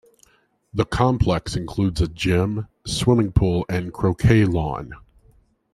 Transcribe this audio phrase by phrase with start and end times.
[0.73, 4.95] The complex includes a gym, swimming pool and croquet lawn.